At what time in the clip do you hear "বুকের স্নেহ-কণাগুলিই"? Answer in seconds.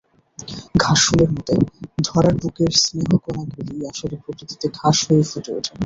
2.41-3.87